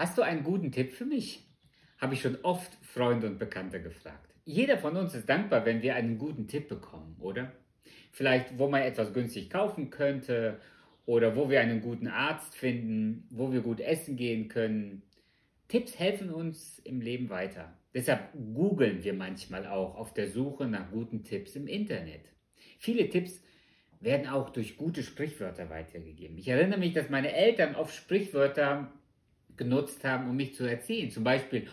[0.00, 1.46] Hast du einen guten Tipp für mich?
[1.98, 4.34] Habe ich schon oft Freunde und Bekannte gefragt.
[4.46, 7.52] Jeder von uns ist dankbar, wenn wir einen guten Tipp bekommen, oder?
[8.10, 10.58] Vielleicht, wo man etwas günstig kaufen könnte
[11.04, 15.02] oder wo wir einen guten Arzt finden, wo wir gut essen gehen können.
[15.68, 17.76] Tipps helfen uns im Leben weiter.
[17.92, 22.24] Deshalb googeln wir manchmal auch auf der Suche nach guten Tipps im Internet.
[22.78, 23.42] Viele Tipps
[24.00, 26.38] werden auch durch gute Sprichwörter weitergegeben.
[26.38, 28.90] Ich erinnere mich, dass meine Eltern oft Sprichwörter
[29.60, 31.10] genutzt haben, um mich zu erzählen.
[31.10, 31.68] Zum Beispiel,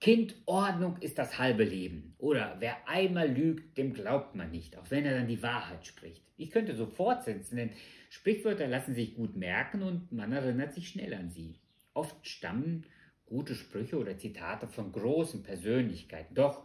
[0.00, 2.14] Kind, Ordnung ist das halbe Leben.
[2.18, 6.22] Oder wer einmal lügt, dem glaubt man nicht, auch wenn er dann die Wahrheit spricht.
[6.36, 7.70] Ich könnte so fortsetzen, denn
[8.10, 11.56] Sprichwörter lassen sich gut merken und man erinnert sich schnell an sie.
[11.94, 12.84] Oft stammen
[13.26, 16.62] gute Sprüche oder Zitate von großen Persönlichkeiten, doch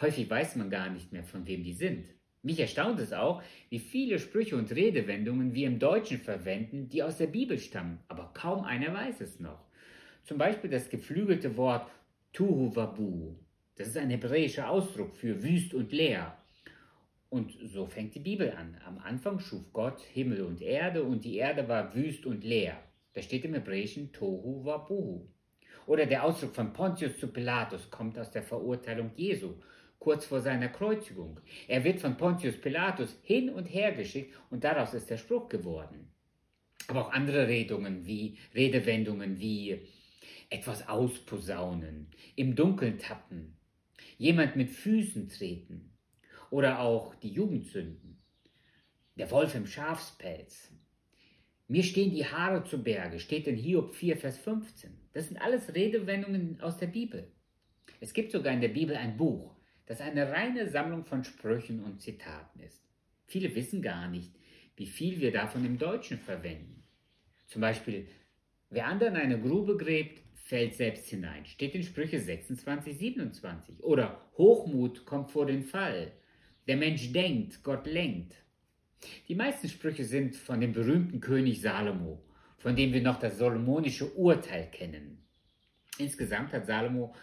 [0.00, 2.06] häufig weiß man gar nicht mehr, von wem die sind.
[2.42, 7.18] Mich erstaunt es auch, wie viele Sprüche und Redewendungen wir im Deutschen verwenden, die aus
[7.18, 9.64] der Bibel stammen, aber kaum einer weiß es noch.
[10.24, 11.90] Zum Beispiel das geflügelte Wort
[12.32, 13.34] Tuhu Wabu.
[13.74, 16.36] Das ist ein hebräischer Ausdruck für wüst und leer.
[17.28, 18.80] Und so fängt die Bibel an.
[18.86, 22.76] Am Anfang schuf Gott Himmel und Erde und die Erde war wüst und leer.
[23.14, 25.26] Da steht im Hebräischen Tohu Wabuhu.
[25.86, 29.54] Oder der Ausdruck von Pontius zu Pilatus kommt aus der Verurteilung Jesu,
[29.98, 31.40] kurz vor seiner Kreuzigung.
[31.66, 36.12] Er wird von Pontius Pilatus hin und her geschickt und daraus ist der Spruch geworden.
[36.86, 39.86] Aber auch andere Redungen wie Redewendungen wie
[40.52, 43.56] etwas ausposaunen, im Dunkeln tappen,
[44.18, 45.92] jemand mit Füßen treten
[46.50, 48.18] oder auch die Jugendsünden,
[49.16, 50.70] der Wolf im Schafspelz.
[51.68, 54.92] Mir stehen die Haare zu Berge, steht in Hiob 4, Vers 15.
[55.14, 57.32] Das sind alles Redewendungen aus der Bibel.
[58.00, 59.56] Es gibt sogar in der Bibel ein Buch,
[59.86, 62.82] das eine reine Sammlung von Sprüchen und Zitaten ist.
[63.26, 64.34] Viele wissen gar nicht,
[64.76, 66.82] wie viel wir davon im Deutschen verwenden.
[67.46, 68.06] Zum Beispiel,
[68.68, 71.46] wer anderen eine Grube gräbt, fällt selbst hinein.
[71.46, 73.82] Steht in Sprüche 26, 27.
[73.82, 76.12] Oder Hochmut kommt vor den Fall.
[76.66, 78.34] Der Mensch denkt, Gott lenkt.
[79.28, 82.22] Die meisten Sprüche sind von dem berühmten König Salomo,
[82.58, 85.18] von dem wir noch das salomonische Urteil kennen.
[85.98, 87.14] Insgesamt hat Salomo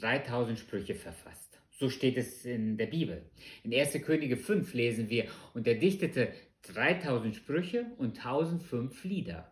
[0.00, 1.58] 3000 Sprüche verfasst.
[1.70, 3.22] So steht es in der Bibel.
[3.62, 3.92] In 1.
[4.02, 9.50] Könige 5 lesen wir, und er dichtete 3000 Sprüche und 1005 Lieder.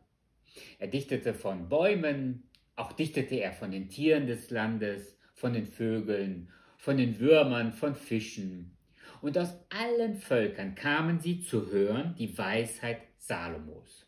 [0.78, 2.44] Er dichtete von Bäumen,
[2.77, 7.94] auch dichtete er von den Tieren des Landes, von den Vögeln, von den Würmern, von
[7.94, 8.77] Fischen.
[9.21, 14.06] Und aus allen Völkern kamen sie zu hören die Weisheit Salomos.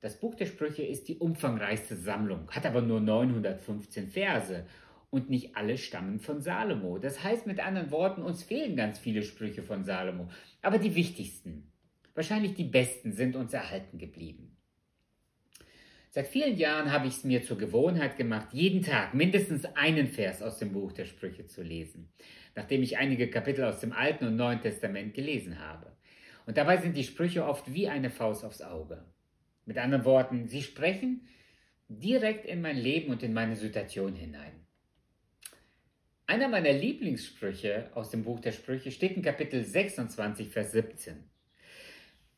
[0.00, 4.64] Das Buch der Sprüche ist die umfangreichste Sammlung, hat aber nur 915 Verse
[5.10, 6.98] und nicht alle stammen von Salomo.
[6.98, 10.28] Das heißt mit anderen Worten, uns fehlen ganz viele Sprüche von Salomo,
[10.62, 11.70] aber die wichtigsten,
[12.14, 14.49] wahrscheinlich die besten sind uns erhalten geblieben.
[16.12, 20.42] Seit vielen Jahren habe ich es mir zur Gewohnheit gemacht, jeden Tag mindestens einen Vers
[20.42, 22.12] aus dem Buch der Sprüche zu lesen,
[22.56, 25.96] nachdem ich einige Kapitel aus dem Alten und Neuen Testament gelesen habe.
[26.46, 29.04] Und dabei sind die Sprüche oft wie eine Faust aufs Auge.
[29.66, 31.28] Mit anderen Worten, sie sprechen
[31.86, 34.66] direkt in mein Leben und in meine Situation hinein.
[36.26, 41.30] Einer meiner Lieblingssprüche aus dem Buch der Sprüche steht in Kapitel 26, Vers 17.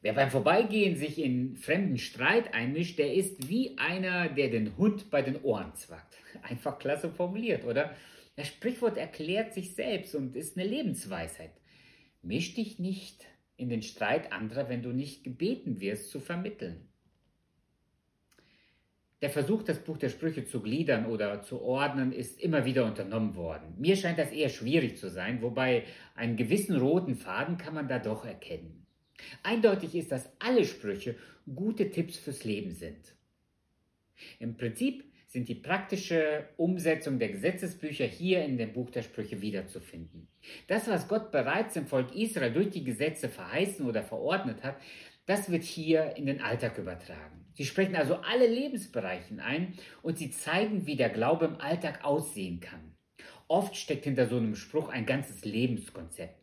[0.03, 5.11] Wer beim Vorbeigehen sich in fremden Streit einmischt, der ist wie einer, der den Hund
[5.11, 6.17] bei den Ohren zwackt.
[6.43, 7.95] Einfach klasse formuliert, oder?
[8.35, 11.53] Das Sprichwort erklärt sich selbst und ist eine Lebensweisheit.
[12.21, 13.25] Misch dich nicht
[13.57, 16.89] in den Streit anderer, wenn du nicht gebeten wirst zu vermitteln.
[19.21, 23.37] Der Versuch, das Buch der Sprüche zu gliedern oder zu ordnen, ist immer wieder unternommen
[23.37, 23.77] worden.
[23.79, 25.85] Mir scheint das eher schwierig zu sein, wobei
[26.17, 28.83] einen gewissen roten Faden kann man da doch erkennen.
[29.43, 31.17] Eindeutig ist, dass alle Sprüche
[31.55, 33.15] gute Tipps fürs Leben sind.
[34.39, 40.29] Im Prinzip sind die praktische Umsetzung der Gesetzesbücher hier in dem Buch der Sprüche wiederzufinden.
[40.67, 44.77] Das, was Gott bereits im Volk Israel durch die Gesetze verheißen oder verordnet hat,
[45.25, 47.47] das wird hier in den Alltag übertragen.
[47.55, 52.61] Sie sprechen also alle Lebensbereichen ein und sie zeigen, wie der Glaube im Alltag aussehen
[52.61, 52.95] kann.
[53.49, 56.42] Oft steckt hinter so einem Spruch ein ganzes Lebenskonzept.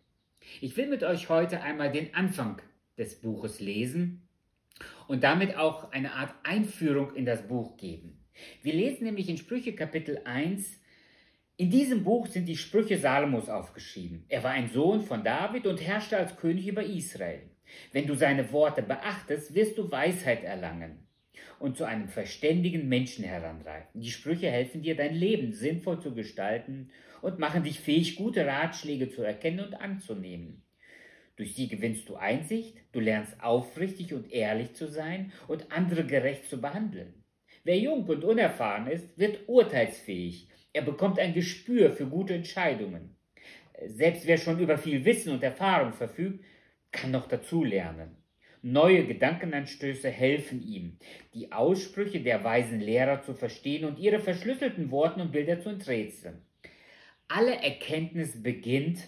[0.62, 2.62] Ich will mit euch heute einmal den Anfang
[2.98, 4.28] des Buches lesen
[5.08, 8.24] und damit auch eine Art Einführung in das Buch geben.
[8.62, 10.80] Wir lesen nämlich in Sprüche Kapitel 1,
[11.58, 14.24] in diesem Buch sind die Sprüche Salomos aufgeschrieben.
[14.30, 17.42] Er war ein Sohn von David und herrschte als König über Israel.
[17.92, 21.09] Wenn du seine Worte beachtest, wirst du Weisheit erlangen
[21.60, 24.02] und zu einem verständigen Menschen heranreifen.
[24.02, 26.92] Die Sprüche helfen dir, dein Leben sinnvoll zu gestalten
[27.22, 30.64] und machen dich fähig, gute Ratschläge zu erkennen und anzunehmen.
[31.36, 36.50] Durch sie gewinnst du Einsicht, du lernst aufrichtig und ehrlich zu sein und andere gerecht
[36.50, 37.24] zu behandeln.
[37.64, 40.50] Wer jung und unerfahren ist, wird urteilsfähig.
[40.74, 43.16] Er bekommt ein Gespür für gute Entscheidungen.
[43.86, 46.44] Selbst wer schon über viel Wissen und Erfahrung verfügt,
[46.92, 48.18] kann noch dazulernen.
[48.62, 50.98] Neue Gedankenanstöße helfen ihm,
[51.34, 56.42] die Aussprüche der weisen Lehrer zu verstehen und ihre verschlüsselten Worte und Bilder zu enträtseln.
[57.30, 59.08] Alle Erkenntnis beginnt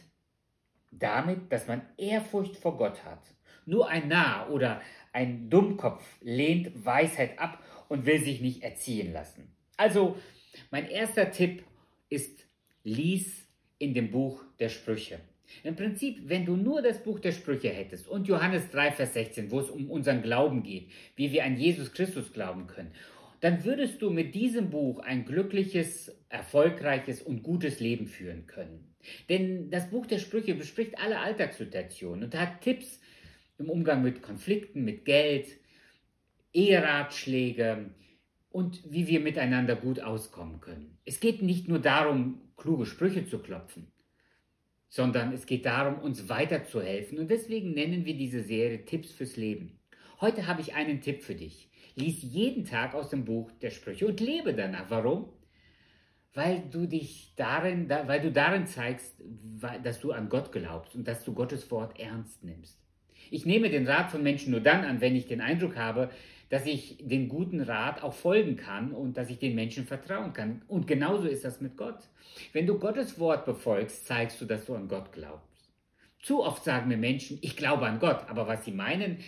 [0.91, 3.23] damit, dass man Ehrfurcht vor Gott hat.
[3.65, 4.81] Nur ein Narr oder
[5.11, 9.55] ein Dummkopf lehnt Weisheit ab und will sich nicht erziehen lassen.
[9.75, 10.17] Also,
[10.69, 11.63] mein erster Tipp
[12.09, 12.47] ist,
[12.83, 13.47] lies
[13.79, 15.19] in dem Buch der Sprüche.
[15.63, 19.51] Im Prinzip, wenn du nur das Buch der Sprüche hättest und Johannes 3, Vers 16,
[19.51, 22.91] wo es um unseren Glauben geht, wie wir an Jesus Christus glauben können,
[23.41, 28.93] dann würdest du mit diesem Buch ein glückliches, erfolgreiches und gutes Leben führen können.
[29.29, 32.99] Denn das Buch der Sprüche bespricht alle Alltagssituationen und hat Tipps
[33.57, 35.47] im Umgang mit Konflikten, mit Geld,
[36.53, 37.91] Eheratschläge
[38.51, 40.97] und wie wir miteinander gut auskommen können.
[41.05, 43.87] Es geht nicht nur darum, kluge Sprüche zu klopfen
[44.91, 47.17] sondern es geht darum, uns weiterzuhelfen.
[47.17, 49.79] Und deswegen nennen wir diese Serie Tipps fürs Leben.
[50.19, 51.69] Heute habe ich einen Tipp für dich.
[51.95, 54.89] Lies jeden Tag aus dem Buch der Sprüche und lebe danach.
[54.89, 55.29] Warum?
[56.33, 59.15] Weil du dich darin, weil du darin zeigst,
[59.81, 62.77] dass du an Gott glaubst und dass du Gottes Wort ernst nimmst.
[63.29, 66.09] Ich nehme den Rat von Menschen nur dann an, wenn ich den Eindruck habe,
[66.49, 70.61] dass ich den guten Rat auch folgen kann und dass ich den Menschen vertrauen kann.
[70.67, 71.99] Und genauso ist das mit Gott.
[72.51, 75.69] Wenn du Gottes Wort befolgst, zeigst du, dass du an Gott glaubst.
[76.21, 79.19] Zu oft sagen mir Menschen, ich glaube an Gott, aber was sie meinen,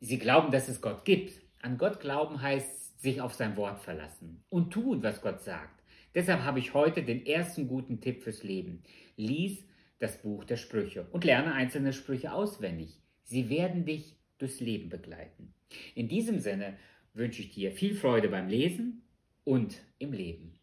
[0.00, 1.32] sie glauben, dass es Gott gibt.
[1.62, 5.82] An Gott glauben heißt sich auf sein Wort verlassen und tun, was Gott sagt.
[6.14, 8.82] Deshalb habe ich heute den ersten guten Tipp fürs Leben.
[9.16, 9.64] Lies
[9.98, 13.00] das Buch der Sprüche und lerne einzelne Sprüche auswendig.
[13.30, 15.54] Sie werden dich durchs Leben begleiten.
[15.94, 16.76] In diesem Sinne
[17.14, 19.02] wünsche ich dir viel Freude beim Lesen
[19.44, 20.58] und im Leben.